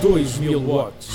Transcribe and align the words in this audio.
2000 0.00 0.66
watts. 0.66 1.14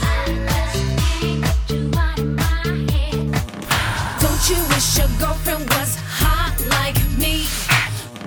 Don't 4.21 4.49
you 4.49 4.57
wish 4.69 4.97
your 4.99 5.07
girlfriend 5.19 5.67
was 5.71 5.95
hot 5.95 6.55
like 6.69 6.95
me? 7.17 7.47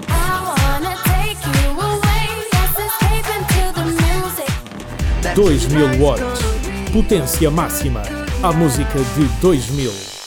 I 0.09 0.55
wanna 0.59 0.97
take 1.05 1.39
you 1.47 1.71
away. 1.79 2.27
Let's 2.53 2.77
escape 2.89 3.29
into 3.39 3.63
the 3.79 3.85
music. 4.03 4.51
2000 5.37 6.01
watts. 6.01 6.43
Potência 6.93 7.51
máxima. 7.53 8.03
A 8.43 8.53
música 8.53 8.99
de 8.99 9.29
2000. 9.41 10.18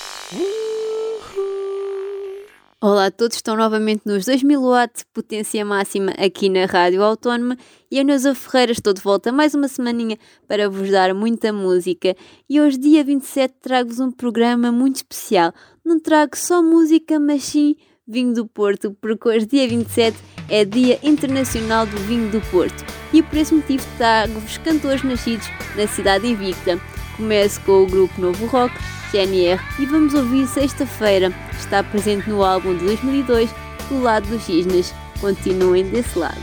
Olá 2.84 3.06
a 3.06 3.12
todos, 3.12 3.36
estão 3.36 3.56
novamente 3.56 4.02
nos 4.08 4.26
2000 4.26 4.60
watts, 4.60 5.06
potência 5.14 5.64
máxima 5.64 6.14
aqui 6.18 6.50
na 6.50 6.66
Rádio 6.66 7.04
Autónoma 7.04 7.56
e 7.92 8.00
a 8.00 8.04
Neuza 8.04 8.34
Ferreira 8.34 8.72
estou 8.72 8.92
de 8.92 9.00
volta 9.00 9.32
mais 9.32 9.54
uma 9.54 9.68
semaninha 9.68 10.18
para 10.48 10.68
vos 10.68 10.90
dar 10.90 11.14
muita 11.14 11.54
música 11.54 12.16
e 12.50 12.60
hoje 12.60 12.80
dia 12.80 13.04
27 13.04 13.54
trago-vos 13.62 14.00
um 14.00 14.12
programa 14.12 14.72
muito 14.72 14.96
especial. 14.96 15.54
Não 15.86 16.00
trago 16.00 16.36
só 16.36 16.64
música, 16.64 17.20
mas 17.20 17.44
sim 17.44 17.76
vinho 18.08 18.34
do 18.34 18.48
Porto, 18.48 18.98
porque 19.00 19.30
hoje 19.30 19.46
dia 19.46 19.68
27 19.68 20.18
é 20.50 20.66
Dia 20.66 21.00
Internacional 21.04 21.86
do 21.86 21.98
Vinho 21.98 22.32
do 22.32 22.42
Porto 22.50 22.84
e 23.14 23.22
por 23.22 23.38
esse 23.38 23.54
motivo 23.54 23.86
trago-vos 24.00 24.58
cantores 24.58 25.04
nascidos 25.04 25.46
na 25.78 25.86
cidade 25.86 26.26
invicta. 26.26 26.82
Começo 27.16 27.62
com 27.62 27.84
o 27.84 27.86
grupo 27.86 28.20
Novo 28.20 28.48
Rock, 28.48 28.74
GNR 29.12 29.62
e 29.80 29.86
vamos 29.86 30.14
ouvir 30.14 30.48
Sexta-feira, 30.48 31.32
está 31.52 31.84
presente 31.84 32.30
no 32.30 32.44
álbum 32.44 32.76
de 32.78 32.86
2002, 32.86 33.54
do 33.90 34.02
lado 34.02 34.28
dos 34.28 34.44
cisnes. 34.44 34.94
Continuem 35.20 35.86
desse 35.90 36.18
lado. 36.18 36.40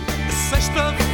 Sexta-feira 0.51 1.08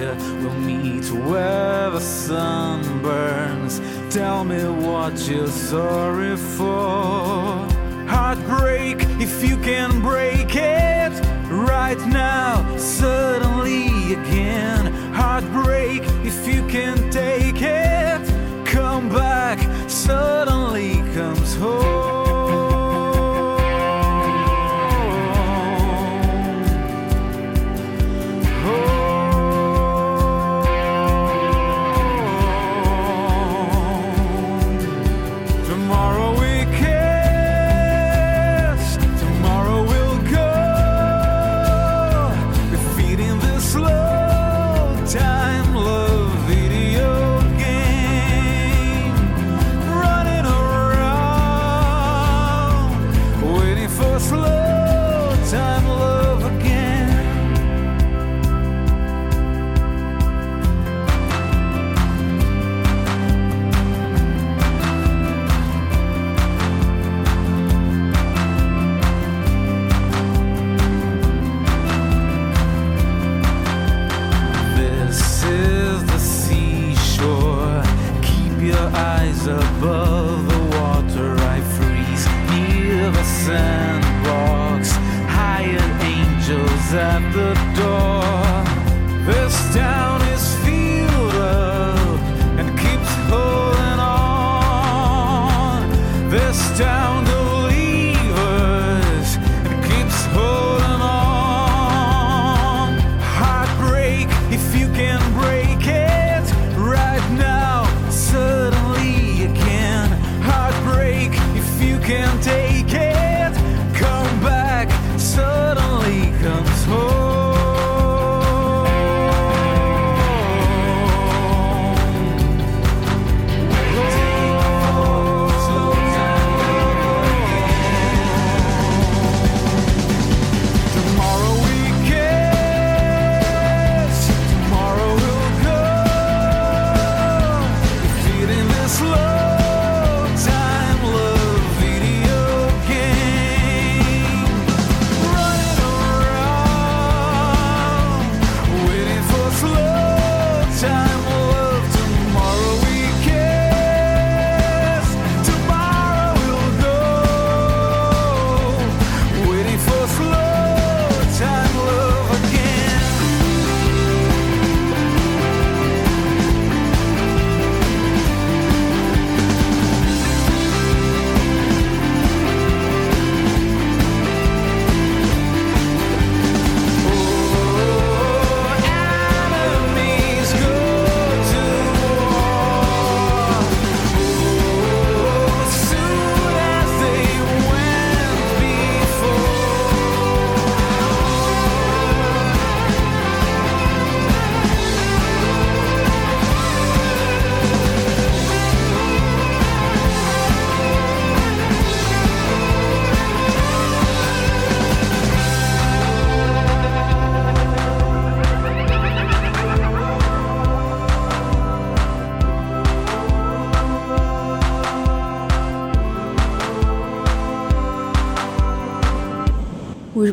fire. 0.00 0.16
We'll 0.40 0.54
meet 0.54 1.10
where 1.10 1.90
the 1.90 2.00
sun 2.00 3.02
burns. 3.02 3.80
Tell 4.12 4.44
me 4.44 4.62
what 4.64 5.28
you're 5.28 5.48
sorry 5.48 6.36
for. 6.36 7.68
Heartbreak, 8.08 8.98
if 9.20 9.48
you 9.48 9.56
can 9.58 10.00
break 10.00 10.56
it 10.56 11.12
right 11.48 12.00
now, 12.08 12.76
suddenly 12.76 14.14
again. 14.14 14.92
Heartbreak, 15.12 16.02
if 16.24 16.46
you 16.46 16.66
can 16.66 17.10
take 17.10 17.62
it, 17.62 18.66
come 18.66 19.08
back. 19.08 19.58
Suddenly 19.88 20.94
comes 21.14 21.54
home. 21.56 22.19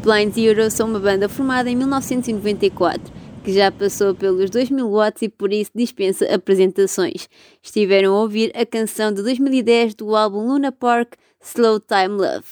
Os 0.08 0.14
Blind 0.14 0.34
Zero 0.34 0.72
são 0.72 0.88
uma 0.88 1.02
banda 1.02 1.28
formada 1.28 1.70
em 1.70 1.76
1994, 1.76 3.14
que 3.44 3.52
já 3.52 3.70
passou 3.70 4.16
pelos 4.16 4.50
2000 4.50 4.90
watts 4.90 5.22
e 5.22 5.28
por 5.28 5.52
isso 5.52 5.70
dispensa 5.76 6.34
apresentações. 6.34 7.28
Estiveram 7.62 8.16
a 8.16 8.22
ouvir 8.22 8.50
a 8.56 8.66
canção 8.66 9.12
de 9.12 9.22
2010 9.22 9.96
do 9.96 10.16
álbum 10.16 10.48
Luna 10.48 10.72
Park, 10.72 11.16
Slow 11.42 11.82
Time 11.82 12.22
Love. 12.22 12.46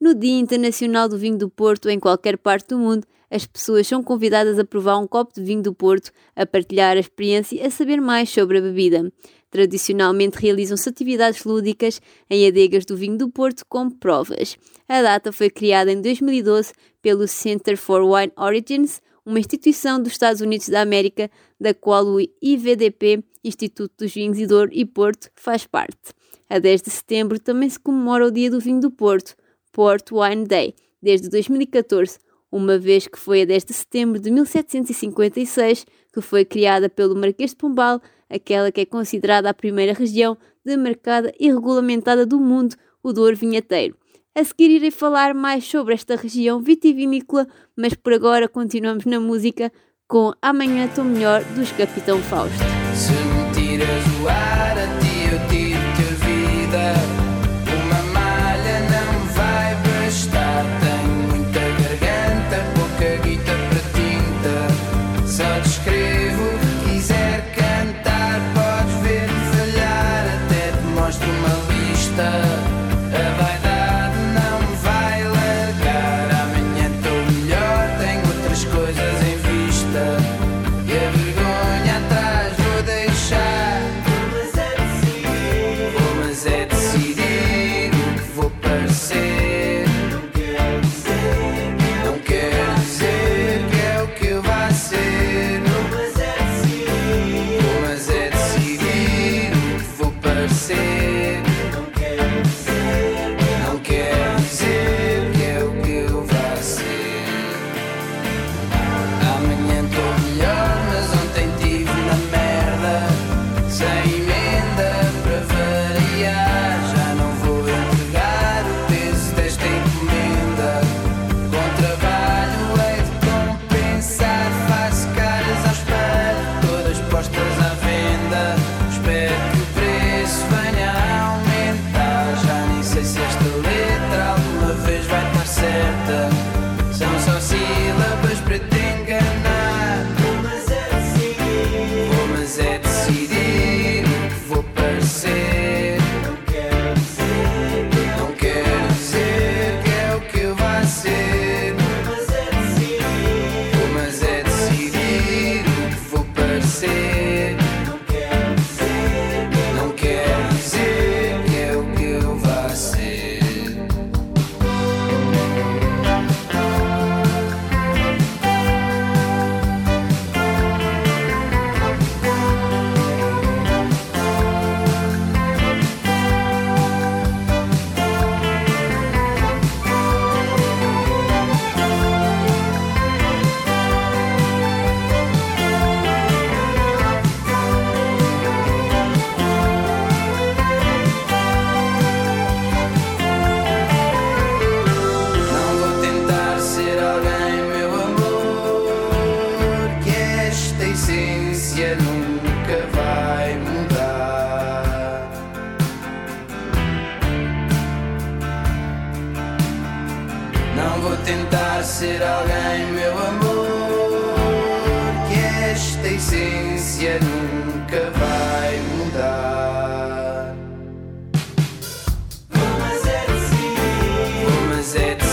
No 0.00 0.14
Dia 0.14 0.38
Internacional 0.38 1.06
do 1.06 1.18
Vinho 1.18 1.36
do 1.36 1.50
Porto, 1.50 1.90
em 1.90 2.00
qualquer 2.00 2.38
parte 2.38 2.68
do 2.68 2.78
mundo, 2.78 3.06
as 3.30 3.44
pessoas 3.44 3.86
são 3.86 4.02
convidadas 4.02 4.58
a 4.58 4.64
provar 4.64 4.96
um 4.96 5.06
copo 5.06 5.34
de 5.34 5.42
vinho 5.42 5.62
do 5.62 5.74
Porto, 5.74 6.10
a 6.34 6.46
partilhar 6.46 6.96
a 6.96 7.00
experiência 7.00 7.56
e 7.56 7.66
a 7.66 7.70
saber 7.70 8.00
mais 8.00 8.30
sobre 8.30 8.56
a 8.56 8.62
bebida. 8.62 9.12
Tradicionalmente 9.50 10.38
realizam-se 10.38 10.88
atividades 10.88 11.44
lúdicas 11.44 12.00
em 12.28 12.46
adegas 12.46 12.84
do 12.84 12.96
vinho 12.96 13.16
do 13.16 13.30
Porto 13.30 13.64
como 13.68 13.94
provas. 13.94 14.56
A 14.88 15.02
data 15.02 15.32
foi 15.32 15.50
criada 15.50 15.92
em 15.92 16.00
2012 16.00 16.72
pelo 17.00 17.26
Center 17.28 17.76
for 17.76 18.02
Wine 18.02 18.32
Origins, 18.36 19.00
uma 19.24 19.40
instituição 19.40 20.00
dos 20.00 20.12
Estados 20.12 20.40
Unidos 20.40 20.68
da 20.68 20.80
América, 20.80 21.30
da 21.60 21.74
qual 21.74 22.06
o 22.06 22.20
IVDP, 22.40 23.24
Instituto 23.42 23.92
dos 23.98 24.12
Vinhos 24.12 24.38
e 24.38 24.46
Douro 24.46 24.70
e 24.72 24.84
Porto, 24.84 25.28
faz 25.34 25.66
parte. 25.66 26.14
A 26.48 26.58
10 26.58 26.82
de 26.82 26.90
setembro 26.90 27.40
também 27.40 27.68
se 27.68 27.78
comemora 27.78 28.26
o 28.26 28.30
Dia 28.30 28.50
do 28.50 28.60
Vinho 28.60 28.80
do 28.80 28.90
Porto, 28.90 29.34
Port 29.72 30.10
Wine 30.12 30.46
Day, 30.46 30.74
desde 31.02 31.28
2014, 31.28 32.18
uma 32.50 32.78
vez 32.78 33.08
que 33.08 33.18
foi 33.18 33.42
a 33.42 33.44
10 33.44 33.64
de 33.64 33.72
setembro 33.72 34.20
de 34.20 34.30
1756 34.30 35.84
que 36.12 36.20
foi 36.20 36.44
criada 36.44 36.88
pelo 36.88 37.14
Marquês 37.14 37.50
de 37.50 37.56
Pombal, 37.56 38.00
aquela 38.28 38.70
que 38.72 38.80
é 38.82 38.86
considerada 38.86 39.50
a 39.50 39.54
primeira 39.54 39.92
região 39.92 40.36
demarcada 40.64 41.32
e 41.38 41.50
regulamentada 41.50 42.26
do 42.26 42.40
mundo, 42.40 42.76
o 43.02 43.12
Douro 43.12 43.36
Vinheteiro. 43.36 43.96
A 44.34 44.44
seguir 44.44 44.70
irei 44.70 44.90
falar 44.90 45.34
mais 45.34 45.64
sobre 45.64 45.94
esta 45.94 46.16
região 46.16 46.60
vitivinícola, 46.60 47.46
mas 47.74 47.94
por 47.94 48.12
agora 48.12 48.48
continuamos 48.48 49.06
na 49.06 49.18
música 49.18 49.72
com 50.06 50.32
Amanhã 50.42 50.86
Estou 50.86 51.04
Melhor 51.04 51.42
dos 51.54 51.72
Capitão 51.72 52.20
Fausto. 52.20 52.56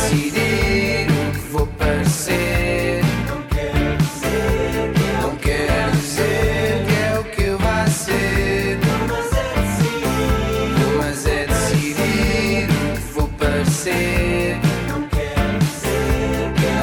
Decidir 0.03 1.07
o 1.09 1.31
que 1.31 1.39
vou 1.49 1.65
parecer. 1.67 3.01
Não 3.27 3.41
quer 3.43 3.97
dizer 3.97 4.93
que 5.39 5.51
é, 5.51 5.93
não 7.13 7.21
o 7.21 7.23
que 7.23 7.49
vai 7.63 7.87
ser. 7.89 8.77
Vou, 10.77 10.97
mas 10.97 11.25
é 11.25 11.45
decidir. 11.47 12.67
O 12.69 12.95
que 12.95 13.01
vou 13.13 13.27
parecer. 13.29 14.57
Não 14.89 15.07
quer 15.07 15.57
dizer 15.59 16.53
que 16.59 16.65
é, 16.65 16.75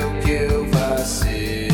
não 0.00 0.08
o 0.08 0.10
que 0.22 0.30
eu 0.30 0.64
vá 0.70 0.96
ser. 0.98 1.68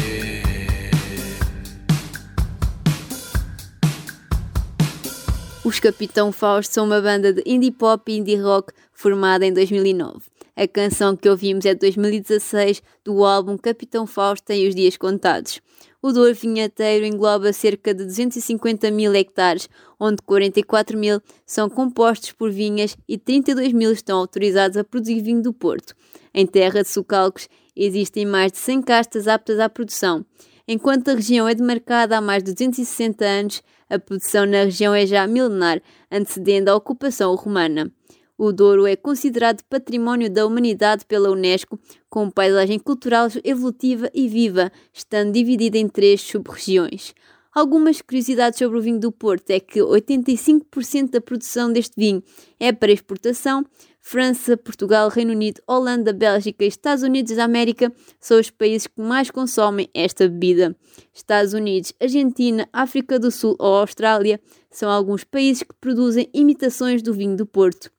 Os 5.64 5.78
Capitão 5.78 6.32
Fausto 6.32 6.74
são 6.74 6.84
uma 6.86 7.00
banda 7.00 7.32
de 7.32 7.42
indie 7.46 7.70
pop 7.70 8.10
e 8.10 8.16
indie 8.18 8.36
rock 8.36 8.72
formada 9.04 9.44
em 9.44 9.52
2009. 9.52 10.20
A 10.56 10.66
canção 10.66 11.14
que 11.14 11.28
ouvimos 11.28 11.66
é 11.66 11.74
de 11.74 11.80
2016 11.80 12.82
do 13.04 13.22
álbum 13.22 13.58
Capitão 13.58 14.06
Fausto 14.06 14.46
tem 14.46 14.66
os 14.66 14.74
dias 14.74 14.96
contados. 14.96 15.60
O 16.00 16.10
Douro 16.10 16.34
Vinheteiro 16.34 17.04
engloba 17.04 17.52
cerca 17.52 17.92
de 17.92 18.02
250 18.02 18.90
mil 18.90 19.14
hectares, 19.14 19.68
onde 20.00 20.22
44 20.22 20.96
mil 20.96 21.20
são 21.44 21.68
compostos 21.68 22.32
por 22.32 22.50
vinhas 22.50 22.96
e 23.06 23.18
32 23.18 23.74
mil 23.74 23.92
estão 23.92 24.18
autorizados 24.20 24.78
a 24.78 24.84
produzir 24.84 25.20
vinho 25.20 25.42
do 25.42 25.52
Porto. 25.52 25.94
Em 26.32 26.46
terra 26.46 26.80
de 26.80 26.88
Sucalcos 26.88 27.46
existem 27.76 28.24
mais 28.24 28.52
de 28.52 28.58
100 28.58 28.82
castas 28.82 29.28
aptas 29.28 29.58
à 29.58 29.68
produção. 29.68 30.24
Enquanto 30.66 31.10
a 31.10 31.14
região 31.14 31.46
é 31.46 31.54
demarcada 31.54 32.16
há 32.16 32.22
mais 32.22 32.42
de 32.42 32.54
260 32.54 33.22
anos, 33.22 33.62
a 33.90 33.98
produção 33.98 34.46
na 34.46 34.64
região 34.64 34.94
é 34.94 35.04
já 35.04 35.26
milenar, 35.26 35.82
antecedendo 36.10 36.70
a 36.70 36.74
ocupação 36.74 37.34
romana. 37.34 37.92
O 38.36 38.52
Douro 38.52 38.84
é 38.84 38.96
considerado 38.96 39.62
Património 39.70 40.28
da 40.28 40.44
Humanidade 40.44 41.04
pela 41.06 41.30
Unesco, 41.30 41.78
com 42.10 42.28
paisagem 42.28 42.80
cultural 42.80 43.28
evolutiva 43.44 44.10
e 44.12 44.26
viva, 44.28 44.72
estando 44.92 45.32
dividida 45.32 45.78
em 45.78 45.86
três 45.86 46.20
sub-regiões. 46.20 47.14
Algumas 47.54 48.02
curiosidades 48.02 48.58
sobre 48.58 48.76
o 48.76 48.82
vinho 48.82 48.98
do 48.98 49.12
Porto 49.12 49.50
é 49.50 49.60
que 49.60 49.78
85% 49.78 51.10
da 51.10 51.20
produção 51.20 51.72
deste 51.72 51.94
vinho 51.96 52.20
é 52.58 52.72
para 52.72 52.90
exportação. 52.90 53.64
França, 54.00 54.56
Portugal, 54.56 55.08
Reino 55.08 55.30
Unido, 55.30 55.62
Holanda, 55.64 56.12
Bélgica 56.12 56.64
e 56.64 56.68
Estados 56.68 57.04
Unidos 57.04 57.36
da 57.36 57.44
América 57.44 57.92
são 58.18 58.40
os 58.40 58.50
países 58.50 58.88
que 58.88 59.00
mais 59.00 59.30
consomem 59.30 59.88
esta 59.94 60.28
bebida. 60.28 60.76
Estados 61.14 61.52
Unidos, 61.52 61.92
Argentina, 62.00 62.68
África 62.72 63.16
do 63.16 63.30
Sul 63.30 63.54
ou 63.60 63.76
Austrália 63.76 64.40
são 64.68 64.90
alguns 64.90 65.22
países 65.22 65.62
que 65.62 65.74
produzem 65.80 66.28
imitações 66.34 67.00
do 67.00 67.14
vinho 67.14 67.36
do 67.36 67.46
Porto. 67.46 67.94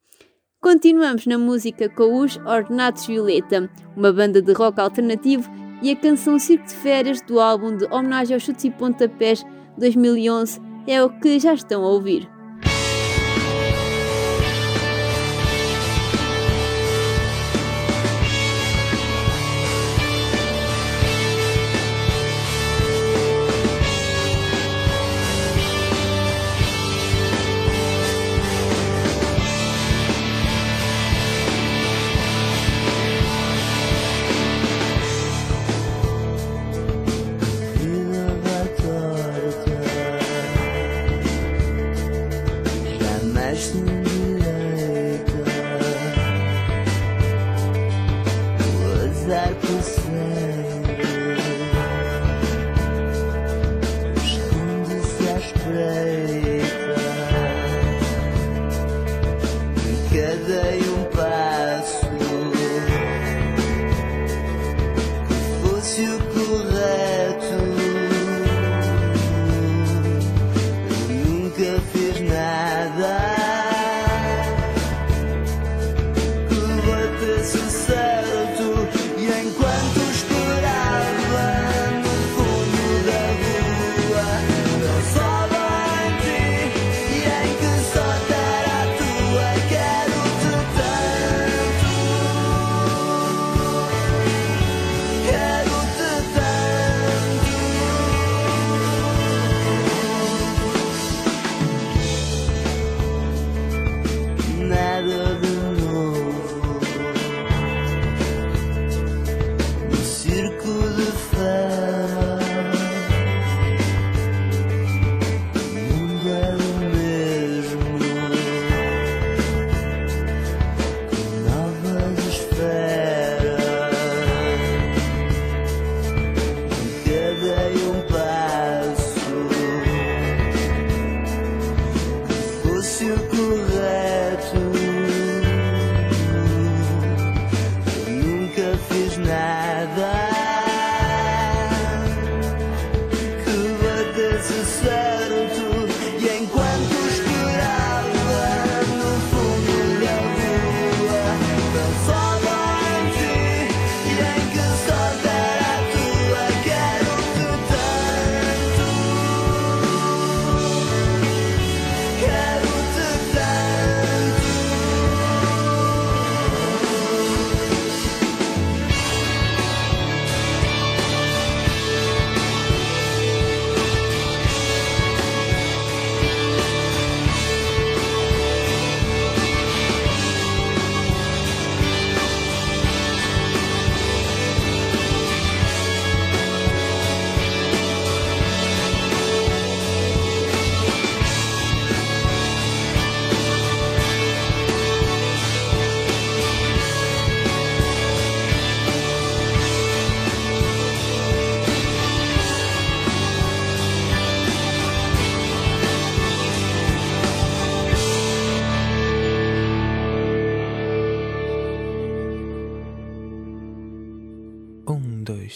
Continuamos 0.65 1.27
na 1.27 1.37
música 1.37 1.87
com 1.87 2.21
os 2.21 2.37
Ornatos 2.37 3.05
Violeta, 3.05 3.69
uma 3.95 4.11
banda 4.11 4.41
de 4.41 4.51
rock 4.51 4.79
alternativo, 4.79 5.47
e 5.79 5.91
a 5.91 5.95
canção 5.95 6.39
Circo 6.39 6.65
de 6.65 6.73
Férias 6.73 7.21
do 7.21 7.39
álbum 7.39 7.77
de 7.77 7.85
homenagem 7.85 8.33
aos 8.33 8.41
chutes 8.41 8.65
e 8.65 8.71
pontapés 8.71 9.45
2011 9.77 10.59
é 10.87 11.03
o 11.03 11.09
que 11.19 11.37
já 11.37 11.53
estão 11.53 11.83
a 11.83 11.87
ouvir. 11.87 12.27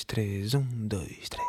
Três, 0.09 0.55
um, 0.55 0.65
dois, 0.71 1.29
três. 1.29 1.47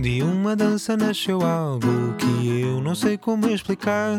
De 0.00 0.22
uma 0.22 0.56
dança 0.56 0.96
nasceu 0.96 1.42
algo 1.42 2.14
que 2.16 2.60
eu 2.62 2.80
não 2.80 2.94
sei 2.94 3.18
como 3.18 3.50
explicar. 3.50 4.18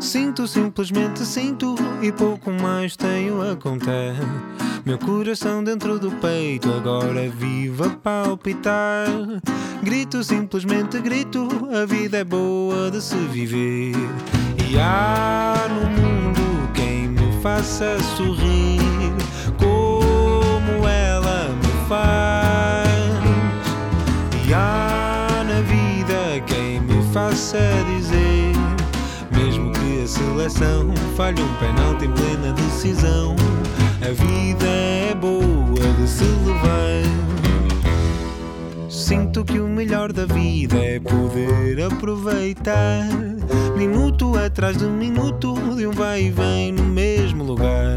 Sinto, 0.00 0.46
simplesmente 0.46 1.24
sinto 1.24 1.74
e 2.02 2.10
pouco 2.10 2.50
mais 2.50 2.96
tenho 2.96 3.42
a 3.42 3.54
contar. 3.56 4.14
Meu 4.84 4.98
coração 4.98 5.62
dentro 5.62 5.98
do 5.98 6.10
peito 6.12 6.72
agora 6.72 7.28
vive 7.28 7.84
a 7.84 7.90
palpitar. 7.90 9.06
Grito, 9.82 10.24
simplesmente 10.24 10.98
grito, 11.00 11.48
a 11.72 11.84
vida 11.84 12.18
é 12.18 12.24
boa 12.24 12.90
de 12.90 13.00
se 13.00 13.16
viver. 13.16 13.94
E 14.68 14.78
há 14.78 15.54
no 15.68 15.90
mundo 15.90 16.70
quem 16.74 17.08
me 17.08 17.42
faça 17.42 17.98
sorrir 18.16 18.80
como 19.58 20.88
ela 20.88 21.48
me 21.48 21.88
faz. 21.88 22.90
E 24.46 24.54
há 24.54 25.44
na 25.46 25.60
vida 25.62 26.40
quem 26.46 26.80
me 26.80 27.02
faça 27.12 27.58
dizer, 27.94 28.19
seleção 30.10 30.92
falhe 31.16 31.40
um 31.40 31.54
penalti 31.54 32.04
em 32.04 32.10
plena 32.10 32.52
decisão, 32.52 33.36
a 34.02 34.10
vida 34.10 34.66
é 34.66 35.14
boa 35.14 35.94
de 35.98 36.08
se 36.08 36.24
levar. 36.24 37.00
Sinto 38.88 39.44
que 39.44 39.60
o 39.60 39.68
melhor 39.68 40.12
da 40.12 40.26
vida 40.26 40.76
é 40.76 40.98
poder 40.98 41.80
aproveitar. 41.84 43.06
Minuto 43.76 44.36
atrás 44.36 44.76
de 44.76 44.84
minuto, 44.84 45.54
de 45.76 45.86
um 45.86 45.92
vai 45.92 46.24
e 46.24 46.30
vem 46.30 46.72
no 46.72 46.84
mesmo 46.84 47.44
lugar. 47.44 47.96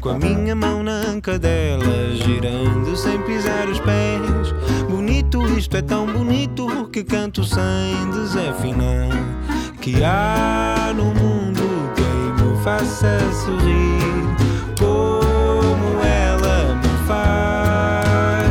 Com 0.00 0.08
a 0.08 0.18
minha 0.18 0.54
mão 0.54 0.82
na 0.82 1.02
anca 1.02 1.38
dela, 1.38 1.84
girando 2.14 2.96
sem 2.96 3.20
pisar 3.22 3.68
os 3.68 3.78
pés. 3.78 4.54
Bonito, 4.88 5.42
isto 5.58 5.76
é 5.76 5.82
tão 5.82 6.06
bonito 6.06 6.88
que 6.90 7.04
canto 7.04 7.44
sem 7.44 8.10
desafinar. 8.10 9.41
Que 9.82 10.04
há 10.04 10.92
no 10.94 11.06
mundo 11.06 11.92
quem 11.96 12.46
me 12.46 12.56
faça 12.62 13.18
sorrir 13.32 14.22
como 14.78 16.00
ela 16.04 16.76
me 16.76 16.92
faz. 17.04 18.46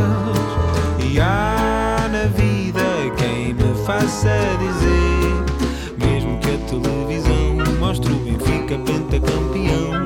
E 1.10 1.22
há 1.22 2.10
na 2.12 2.26
vida 2.36 2.84
quem 3.15 3.54
me 3.54 3.74
faça 3.86 4.36
dizer, 4.60 6.06
mesmo 6.06 6.38
que 6.39 6.50
a 6.50 6.58
televisão 6.67 7.56
mostre 7.80 8.12
o 8.12 8.17
Benfica 8.17 8.78
pentacampeão, 8.80 10.06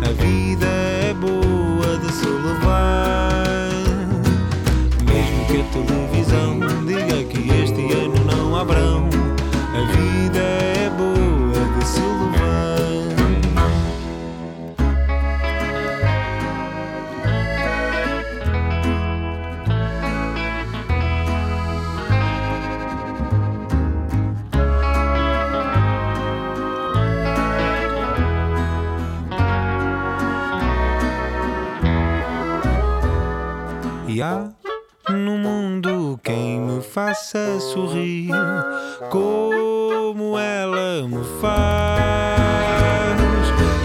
a 0.00 0.12
vida 0.12 0.66
é 0.66 1.12
boa 1.12 1.98
de 1.98 2.12
se 2.12 2.26
levar. 2.28 3.68
Mesmo 5.04 5.44
que 5.46 5.60
a 5.60 5.64
televisão 5.72 6.11
sorrir 37.72 38.28
como 39.08 40.38
ela 40.38 41.08
me 41.08 41.24
faz. 41.40 42.02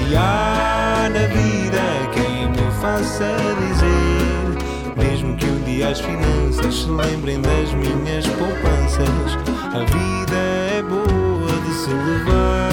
E 0.10 0.15
há 0.15 1.10
na 1.10 1.26
vida 1.28 1.82
quem 2.13 2.50
me 2.50 2.71
faça 2.82 3.34
dizer, 3.62 4.58
mesmo 4.97 5.38
que 5.38 5.45
um 5.45 5.60
dia 5.63 5.88
as 5.89 6.02
finanças 6.02 6.76
se 6.76 6.89
lembrem 6.89 7.39
das 7.39 7.73
minhas 7.73 8.28
poupanças, 8.28 9.38
a 9.73 9.80
vida 9.86 10.36
é 10.36 10.82
boa 10.82 11.62
de 11.65 11.73
se 11.73 11.89
levar. 11.89 12.69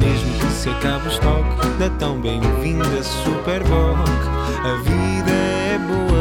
Mesmo 0.00 0.38
que 0.40 0.46
se 0.52 0.68
acabe 0.70 1.06
o 1.06 1.10
estoque 1.10 1.68
da 1.78 1.88
tão 2.00 2.20
bem-vinda 2.20 3.02
Superboc, 3.02 4.08
a 4.64 4.74
vida 4.82 5.30
é 5.30 5.78
boa, 5.78 6.13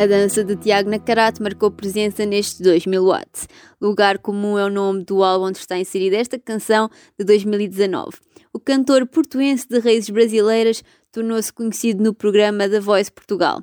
A 0.00 0.06
dança 0.06 0.44
de 0.44 0.54
Tiago 0.54 0.88
Nacarato 0.88 1.42
marcou 1.42 1.72
presença 1.72 2.24
neste 2.24 2.62
2000 2.62 3.04
watts. 3.04 3.48
Lugar 3.80 4.18
Comum 4.18 4.56
é 4.56 4.64
o 4.64 4.70
nome 4.70 5.02
do 5.02 5.24
álbum 5.24 5.46
onde 5.46 5.58
está 5.58 5.76
inserida 5.76 6.16
esta 6.16 6.38
canção 6.38 6.88
de 7.18 7.24
2019. 7.24 8.16
O 8.52 8.60
cantor 8.60 9.08
portuense 9.08 9.66
de 9.66 9.80
raízes 9.80 10.10
brasileiras 10.10 10.84
tornou-se 11.10 11.52
conhecido 11.52 12.00
no 12.00 12.14
programa 12.14 12.68
The 12.68 12.78
Voice 12.78 13.10
Portugal. 13.10 13.60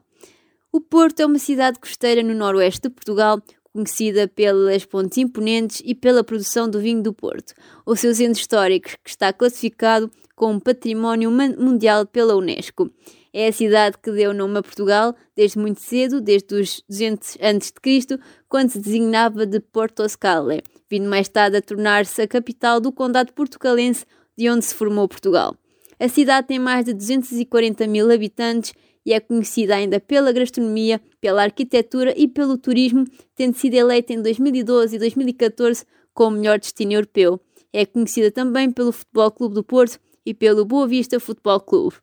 O 0.74 0.82
Porto 0.82 1.22
é 1.22 1.26
uma 1.26 1.40
cidade 1.40 1.80
costeira 1.80 2.22
no 2.22 2.36
noroeste 2.36 2.82
de 2.82 2.90
Portugal, 2.90 3.42
conhecida 3.72 4.28
pelas 4.28 4.84
pontes 4.84 5.18
imponentes 5.18 5.82
e 5.86 5.96
pela 5.96 6.22
produção 6.22 6.70
do 6.70 6.82
vinho 6.82 7.02
do 7.02 7.14
Porto. 7.14 7.54
O 7.86 7.96
seu 7.96 8.14
centro 8.14 8.42
histórico, 8.42 8.90
que 9.02 9.10
está 9.10 9.32
classificado 9.32 10.12
como 10.36 10.60
Património 10.60 11.32
Mundial 11.32 12.06
pela 12.06 12.36
Unesco. 12.36 12.92
É 13.38 13.50
a 13.50 13.52
cidade 13.52 13.98
que 14.02 14.10
deu 14.12 14.34
nome 14.34 14.60
a 14.60 14.64
Portugal 14.64 15.14
desde 15.36 15.60
muito 15.60 15.82
cedo, 15.82 16.22
desde 16.22 16.56
os 16.56 16.82
200 16.88 17.38
a.C., 17.42 18.18
quando 18.48 18.70
se 18.70 18.80
designava 18.80 19.46
de 19.46 19.60
Porto 19.60 20.08
Scale, 20.08 20.64
vindo 20.90 21.10
mais 21.10 21.28
tarde 21.28 21.58
a 21.58 21.62
tornar-se 21.62 22.22
a 22.22 22.28
capital 22.30 22.80
do 22.80 22.94
condado 22.94 23.34
portucalense 23.34 24.06
de 24.38 24.50
onde 24.50 24.64
se 24.64 24.74
formou 24.74 25.06
Portugal. 25.10 25.54
A 26.00 26.08
cidade 26.08 26.48
tem 26.48 26.60
mais 26.60 26.86
de 26.86 26.94
240 26.94 27.86
mil 27.88 28.10
habitantes 28.10 28.74
e 29.06 29.12
é 29.12 29.20
conhecida 29.20 29.76
ainda 29.76 30.00
pela 30.00 30.32
gastronomia, 30.32 31.02
pela 31.20 31.44
arquitetura 31.44 32.14
e 32.16 32.30
pelo 32.30 32.58
turismo, 32.58 33.04
tendo 33.36 33.58
sido 33.58 33.74
eleita 33.74 34.14
em 34.14 34.22
2012 34.22 34.96
e 34.96 35.00
2014 35.00 35.84
como 36.14 36.38
melhor 36.38 36.58
destino 36.58 36.94
europeu. 36.94 37.42
É 37.74 37.86
conhecida 37.86 38.32
também 38.32 38.72
pelo 38.72 38.94
Futebol 38.94 39.30
Clube 39.30 39.56
do 39.56 39.64
Porto 39.64 40.00
e 40.26 40.34
pelo 40.34 40.64
Boa 40.64 40.88
Vista 40.88 41.20
Futebol 41.20 41.60
Clube. 41.60 41.98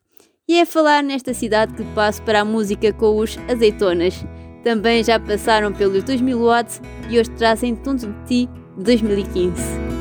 E 0.49 0.59
é 0.59 0.67
falar 0.67 1.05
nesta 1.05 1.33
cidade 1.33 1.73
que 1.75 1.85
passo 1.95 2.21
para 2.23 2.41
a 2.41 2.45
música 2.45 2.93
com 2.93 3.17
os 3.17 3.39
Azeitonas. 3.49 4.27
Também 4.65 5.03
já 5.05 5.19
passaram 5.19 5.73
pelos 5.73 6.03
2000 6.03 6.39
watts 6.39 6.83
e 7.09 7.19
hoje 7.19 7.31
trazem 7.31 7.77
Tonto 7.77 8.09
de 8.09 8.47
Ti 8.47 8.51
de 8.77 8.85
2015. 8.85 9.53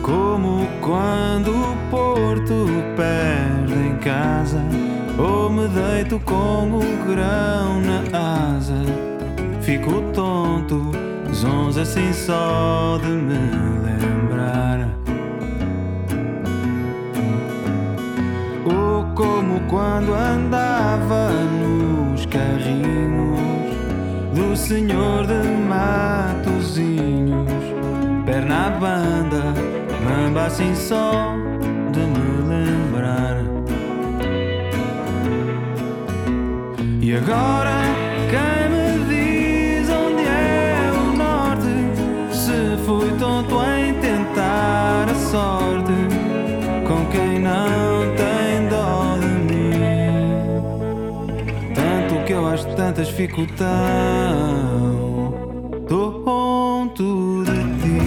Como 0.02 0.68
quando 0.82 1.52
o 1.52 1.78
Porto 1.92 2.66
perde 2.96 3.74
em 3.74 3.96
casa 3.98 4.64
Ou 5.20 5.48
me 5.50 5.68
deito 5.68 6.20
com 6.22 6.78
o 6.78 7.06
grão 7.06 7.80
na 7.82 8.56
asa 8.58 8.74
Fico 9.62 10.02
tonto, 10.14 10.92
zonzo 11.32 11.82
assim 11.82 12.12
só 12.14 12.98
de 13.00 13.10
me 13.10 13.38
lembrar 13.84 15.01
como 19.16 19.60
quando 19.70 20.14
andava 20.14 21.30
nos 21.32 22.26
carrinhos 22.26 23.40
Do 24.34 24.56
senhor 24.56 25.26
de 25.28 25.48
Matozinhos 25.68 27.12
Perna 28.26 28.68
à 28.68 28.70
banda, 28.70 29.54
mamba 30.06 30.46
assim 30.46 30.74
só 30.74 31.36
de 31.92 32.00
me 32.00 32.48
lembrar. 32.48 33.44
E 37.02 37.16
agora 37.16 37.82
quem 38.30 38.70
me 38.70 39.04
diz 39.10 39.90
onde 39.90 40.24
é 40.24 40.92
o 40.94 41.18
norte? 41.18 41.74
Se 42.32 42.78
fui 42.86 43.12
tonto 43.20 43.56
em 43.64 43.94
tentar 43.96 45.10
a 45.10 45.16
sorte 45.16 45.71
perguntas, 53.02 53.10
fico 53.10 53.46
tão 53.58 53.74
tonto 55.88 57.44
de 57.44 57.52
ti. 57.82 58.00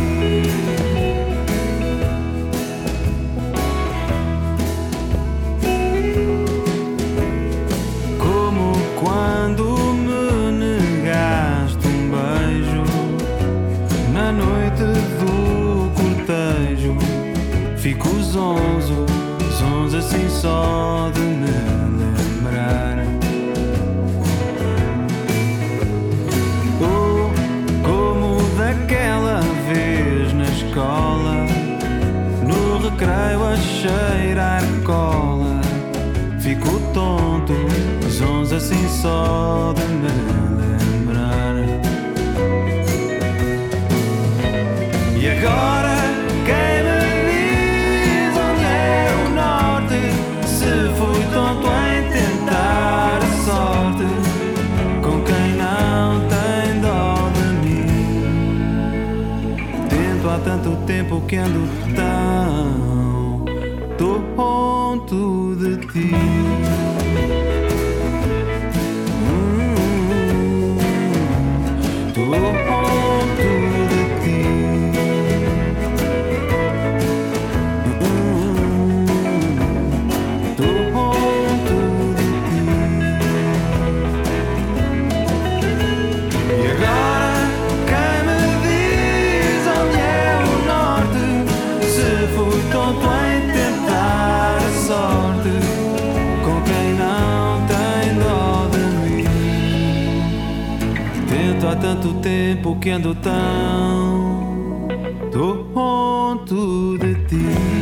Como 8.18 8.72
quando 9.00 9.64
me 9.94 10.52
negaste 10.52 11.86
um 11.88 12.10
beijo 12.10 12.84
na 14.12 14.32
noite 14.32 14.84
do 15.18 15.32
cortejo, 15.94 16.96
fico 17.76 18.08
zonzo, 18.22 19.06
zonzo 19.58 19.96
assim 19.98 20.28
só 20.28 21.10
de 21.14 21.23
cheirar 33.84 34.62
cola. 34.82 35.60
Fico 36.40 36.80
tonto, 36.94 37.54
zonzo 38.08 38.54
assim 38.56 38.88
só 38.88 39.74
de 39.74 39.84
me 39.84 40.08
lembrar. 40.60 41.54
E 45.20 45.28
agora 45.28 45.96
quem 46.46 46.76
me 47.26 47.42
diz 48.06 48.34
onde 48.46 48.64
é 48.64 49.12
o 49.20 49.28
norte? 49.40 50.00
Se 50.46 50.70
fui 50.96 51.22
tonto 51.34 51.68
em 51.68 52.00
tentar 52.10 53.18
a 53.18 53.30
sorte 53.44 54.08
com 55.02 55.16
quem 55.24 55.48
não 55.58 56.08
tem 56.32 56.80
dó 56.80 57.04
de 57.34 57.46
mim. 57.66 57.86
Tento 59.90 60.24
há 60.30 60.38
tanto 60.38 60.70
tempo 60.86 61.20
que 61.26 61.36
ando 61.36 61.68
tão 61.94 62.83
tonto 65.06 65.54
de 65.56 65.76
ti. 65.86 66.10
Hum, 69.10 70.78
Tonto 72.14 73.50
de 73.90 74.02
ti. 74.22 74.40
Tonto 80.56 81.78
de 82.16 82.28
ti. 82.46 82.62
E 86.50 86.66
agora 86.72 87.32
quem 87.90 88.16
me 88.26 88.40
diz 88.64 89.64
onde 89.78 90.00
é 90.00 90.32
o 90.44 90.54
norte? 90.70 91.26
Se 91.94 92.08
fui 92.34 92.60
tonto 92.72 93.06
em 93.06 93.33
sorte 94.86 95.48
com 96.44 96.60
quem 96.62 96.94
não 96.94 97.66
tem 97.66 98.14
dó 98.22 98.68
de 98.70 98.84
mim. 99.00 99.24
Tento 101.26 101.66
há 101.66 101.76
tanto 101.76 102.12
tempo 102.20 102.76
que 102.78 102.90
ando 102.90 103.14
tão 103.14 104.44
tonto 105.32 106.98
de 106.98 107.14
ti. 107.26 107.73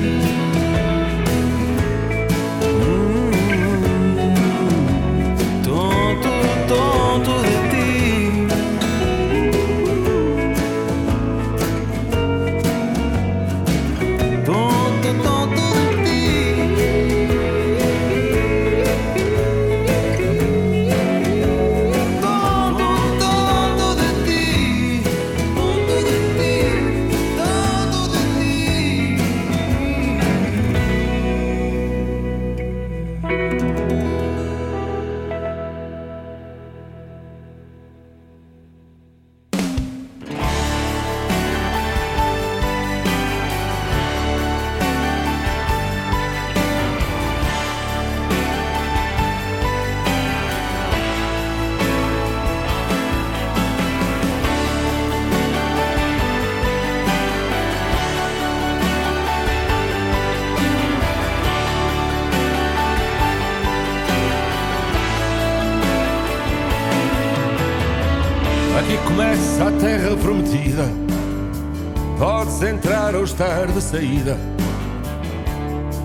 De 73.42 73.80
saída. 73.80 74.38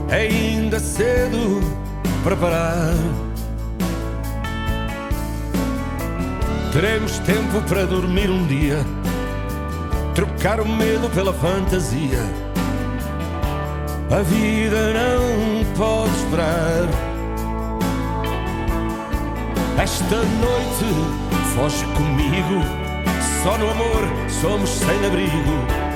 É 0.09 0.21
ainda 0.21 0.79
cedo 0.79 1.61
para 2.23 2.35
parar. 2.35 2.93
Teremos 6.73 7.19
tempo 7.19 7.61
para 7.67 7.85
dormir 7.85 8.29
um 8.29 8.47
dia. 8.47 8.79
Trocar 10.15 10.59
o 10.59 10.67
medo 10.67 11.09
pela 11.09 11.31
fantasia. 11.31 12.23
A 14.09 14.21
vida 14.23 14.93
não 14.93 15.73
pode 15.75 16.15
esperar. 16.17 16.87
Esta 19.79 20.15
noite 20.15 21.27
foge 21.53 21.85
comigo. 21.95 22.63
Só 23.43 23.57
no 23.57 23.69
amor 23.69 24.03
somos 24.41 24.69
sem 24.69 25.05
abrigo. 25.05 25.86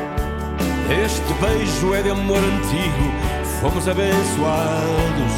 Este 0.92 1.34
beijo 1.36 1.96
é 1.96 2.02
de 2.02 2.10
amor 2.10 2.38
antigo. 2.38 3.12
Fomos 3.62 3.88
abençoados. 3.88 5.34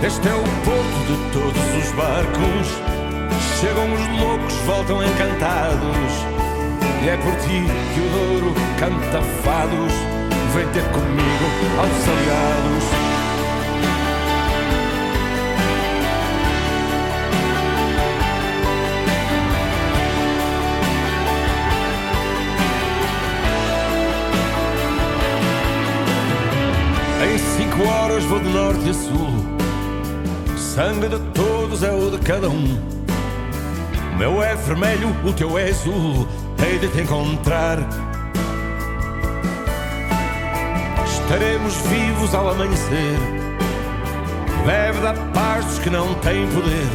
Este 0.00 0.28
é 0.28 0.34
o 0.34 0.44
porto 0.64 1.00
de 1.08 1.32
todos 1.32 1.84
os 1.84 1.92
barcos. 1.92 2.68
Chegam 3.60 3.92
os 3.92 4.20
loucos, 4.20 4.54
voltam 4.64 5.02
encantados. 5.02 6.12
E 7.02 7.08
é 7.08 7.16
por 7.16 7.34
ti 7.34 7.64
que 7.94 8.00
o 8.00 8.10
Douro 8.10 8.54
canta 8.78 9.20
fados. 9.42 9.92
Vem 10.54 10.68
ter 10.68 10.84
comigo 10.92 11.80
aos 11.80 12.08
aliados. 12.08 12.99
Cinco 27.80 27.88
horas 27.88 28.24
vou 28.24 28.40
de 28.40 28.48
norte 28.48 28.90
a 28.90 28.94
sul. 28.94 29.28
Sangue 30.56 31.08
de 31.08 31.18
todos 31.32 31.82
é 31.82 31.92
o 31.92 32.10
de 32.10 32.18
cada 32.18 32.48
um. 32.48 32.78
O 34.12 34.18
meu 34.18 34.42
é 34.42 34.54
vermelho, 34.54 35.08
o 35.24 35.32
teu 35.32 35.58
é 35.58 35.70
azul. 35.70 36.28
Hei 36.62 36.78
de 36.78 36.88
te 36.88 37.00
encontrar. 37.00 37.78
Estaremos 41.06 41.74
vivos 41.86 42.34
ao 42.34 42.50
amanhecer. 42.50 43.18
Bebe 44.66 45.00
da 45.00 45.14
paz 45.32 45.64
dos 45.64 45.78
que 45.78 45.90
não 45.90 46.14
têm 46.16 46.46
poder. 46.48 46.88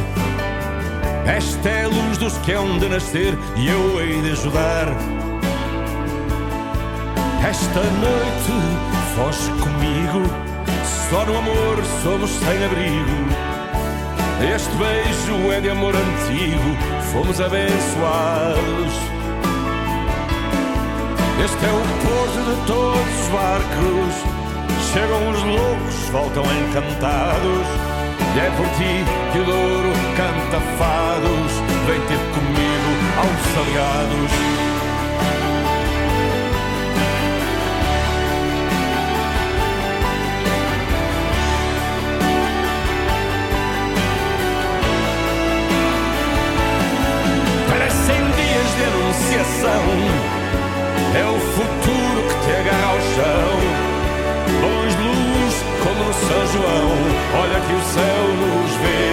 Esta 1.26 1.68
é 1.68 1.84
a 1.84 1.88
luz 1.88 2.18
dos 2.18 2.38
que 2.38 2.52
hão 2.52 2.78
de 2.78 2.88
nascer 2.88 3.36
e 3.56 3.68
eu 3.68 4.00
hei 4.00 4.22
de 4.22 4.30
ajudar. 4.32 4.86
Esta 7.44 7.80
noite 7.80 8.52
foge 9.14 9.50
comigo. 9.62 10.45
Só 11.10 11.24
no 11.24 11.38
amor 11.38 11.82
somos 12.02 12.30
sem 12.30 12.64
abrigo. 12.64 13.56
Este 14.54 14.74
beijo 14.76 15.52
é 15.52 15.60
de 15.60 15.70
amor 15.70 15.94
antigo. 15.94 16.76
Fomos 17.12 17.40
abençoados. 17.40 18.92
Este 21.44 21.64
é 21.64 21.72
o 21.72 21.82
porto 22.02 22.40
de 22.50 22.66
todos 22.66 23.20
os 23.20 23.28
barcos. 23.28 24.14
Chegam 24.92 25.30
os 25.30 25.42
loucos, 25.42 25.94
voltam 26.10 26.44
encantados. 26.44 27.66
E 28.34 28.38
é 28.38 28.50
por 28.56 28.66
ti 28.76 29.04
que 29.32 29.38
o 29.38 29.44
Douro 29.44 29.92
canta 30.16 30.60
fados. 30.78 31.52
Vem 31.86 32.00
ter 32.02 32.18
comigo 32.34 32.90
aos 33.18 33.66
aliados. 33.66 34.75
É 51.14 51.24
o 51.24 51.40
futuro 51.54 52.20
que 52.28 52.36
te 52.44 52.50
agarra 52.50 52.92
ao 52.92 53.00
chão. 53.00 53.50
Bons 54.60 54.92
de 54.96 55.02
luz 55.02 55.36
São 56.28 56.46
João, 56.52 56.88
olha 57.40 57.60
que 57.60 57.74
o 57.74 57.82
céu 57.82 58.22
nos 58.40 58.72
vê. 58.82 59.06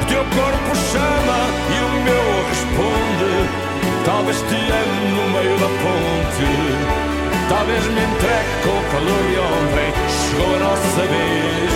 O 0.00 0.04
teu 0.06 0.24
corpo 0.24 0.70
chama 0.92 1.38
e 1.68 1.78
o 1.80 1.90
meu 2.04 2.26
responde. 2.48 3.34
Talvez 4.04 4.38
te 4.42 4.54
ame 4.54 5.00
no 5.16 5.24
meio 5.30 5.56
da 5.58 5.70
ponte. 5.82 6.48
Talvez 7.48 7.84
me 7.86 8.00
entregue 8.00 8.54
com 8.62 8.78
calor 8.92 9.22
de 9.28 9.38
ontem. 9.38 9.88
Chegou 10.08 10.54
a 10.54 10.58
nossa 10.58 11.02
vez. 11.06 11.69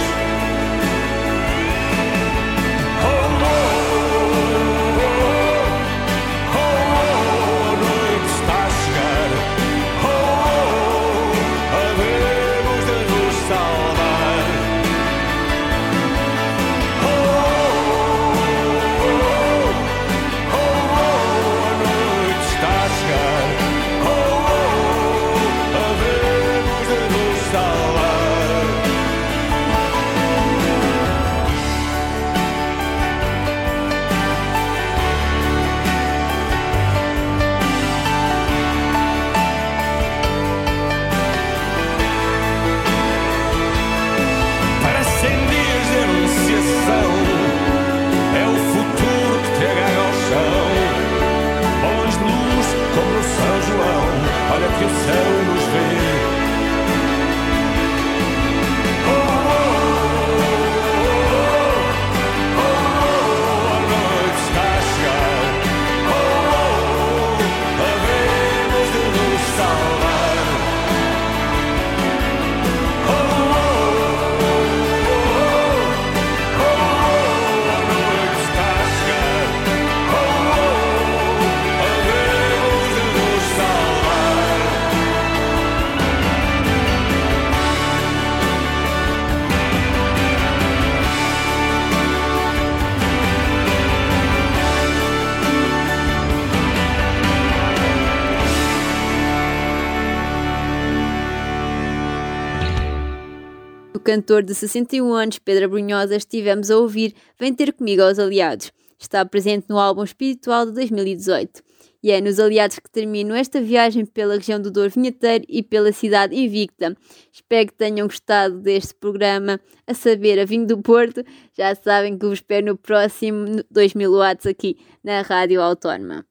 O 103.97 104.01
cantor 104.01 104.43
de 104.43 104.53
61 104.57 105.15
anos, 105.15 105.39
Pedro 105.39 105.69
Brunhosa, 105.69 106.17
estivemos 106.17 106.69
a 106.69 106.77
ouvir 106.77 107.15
Vem 107.39 107.55
Ter 107.55 107.73
Comigo 107.73 108.03
aos 108.03 108.19
Aliados. 108.19 108.73
Está 108.99 109.25
presente 109.25 109.67
no 109.69 109.79
álbum 109.79 110.03
Espiritual 110.03 110.67
de 110.67 110.73
2018. 110.73 111.63
E 112.03 112.11
é 112.11 112.21
nos 112.21 112.41
Aliados 112.41 112.81
que 112.81 112.91
termino 112.91 113.37
esta 113.37 113.63
viagem 113.63 114.05
pela 114.05 114.35
região 114.35 114.61
do 114.61 114.69
Douro 114.69 114.91
Vinheteiro 114.91 115.45
e 115.49 115.63
pela 115.63 115.93
cidade 115.93 116.35
invicta. 116.35 116.97
Espero 117.33 117.69
que 117.69 117.75
tenham 117.75 118.09
gostado 118.09 118.59
deste 118.59 118.95
programa, 118.95 119.61
a 119.87 119.95
saber, 119.95 120.41
a 120.41 120.45
vinho 120.45 120.67
do 120.67 120.83
Porto. 120.83 121.25
Já 121.57 121.73
sabem 121.77 122.19
que 122.19 122.27
vos 122.27 122.39
espero 122.41 122.67
no 122.67 122.77
próximo 122.77 123.63
2000 123.71 124.13
watts 124.13 124.47
aqui 124.47 124.77
na 125.05 125.23
Rádio 125.23 125.63
Autónoma. 125.63 126.27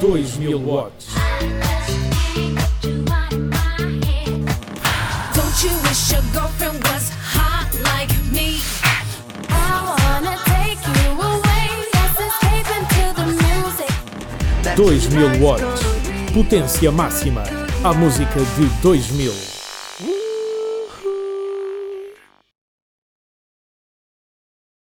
2000 0.00 0.58
watts. 0.60 1.23
Wish 5.94 6.10
your 6.10 6.22
girlfriend 6.32 6.82
was 6.88 7.10
hot 7.22 7.70
like 7.84 8.10
me? 8.32 8.58
I 9.48 9.78
wanna 9.90 10.36
take 10.54 10.82
you 10.96 11.10
away. 11.30 11.66
Let's 11.94 12.18
escape 12.28 12.70
into 12.78 13.04
the 13.18 13.26
music. 13.44 13.94
2000 14.76 15.40
watts. 15.40 15.82
Potência 16.32 16.90
máxima. 16.90 17.44
A 17.84 17.92
música 17.92 18.40
de 18.56 18.66
2000. 18.82 19.53